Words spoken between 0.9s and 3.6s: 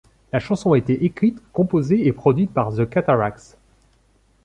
écrite, composée et produite par The Cataracs.